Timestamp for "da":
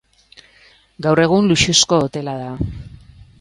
2.41-2.51